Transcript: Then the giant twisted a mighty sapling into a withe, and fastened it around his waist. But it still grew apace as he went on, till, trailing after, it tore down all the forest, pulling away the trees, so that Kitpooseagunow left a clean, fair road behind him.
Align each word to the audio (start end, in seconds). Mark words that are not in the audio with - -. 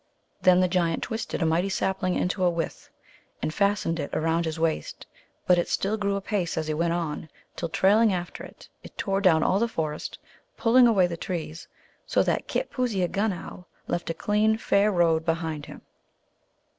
Then 0.41 0.61
the 0.61 0.67
giant 0.67 1.03
twisted 1.03 1.43
a 1.43 1.45
mighty 1.45 1.69
sapling 1.69 2.15
into 2.15 2.43
a 2.43 2.49
withe, 2.49 2.89
and 3.39 3.53
fastened 3.53 3.99
it 3.99 4.09
around 4.13 4.45
his 4.45 4.59
waist. 4.59 5.05
But 5.45 5.59
it 5.59 5.69
still 5.69 5.95
grew 5.95 6.15
apace 6.15 6.57
as 6.57 6.65
he 6.67 6.73
went 6.73 6.93
on, 6.93 7.29
till, 7.55 7.69
trailing 7.69 8.11
after, 8.11 8.43
it 8.45 8.67
tore 8.97 9.21
down 9.21 9.43
all 9.43 9.59
the 9.59 9.67
forest, 9.67 10.17
pulling 10.57 10.87
away 10.87 11.05
the 11.05 11.17
trees, 11.17 11.67
so 12.07 12.23
that 12.23 12.47
Kitpooseagunow 12.47 13.65
left 13.85 14.09
a 14.09 14.15
clean, 14.15 14.57
fair 14.57 14.91
road 14.91 15.23
behind 15.23 15.67
him. 15.67 15.81